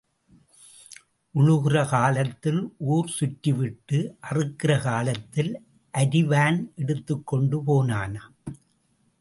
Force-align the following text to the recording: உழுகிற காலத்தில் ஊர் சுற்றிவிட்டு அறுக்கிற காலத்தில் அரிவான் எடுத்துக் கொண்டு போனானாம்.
உழுகிற 1.35 1.87
காலத்தில் 1.89 2.73
ஊர் 2.77 3.13
சுற்றிவிட்டு 3.19 3.99
அறுக்கிற 4.31 4.81
காலத்தில் 4.81 5.63
அரிவான் 5.97 6.73
எடுத்துக் 6.75 7.27
கொண்டு 7.27 7.61
போனானாம். 7.61 8.35